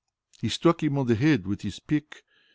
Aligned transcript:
He 0.39 0.49
struck 0.49 0.81
him 0.81 0.97
on 0.97 1.05
the 1.05 1.13
head 1.13 1.45
with 1.45 1.61
his 1.61 1.79
pick. 1.79 2.23